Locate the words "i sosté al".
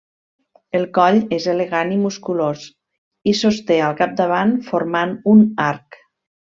3.33-3.97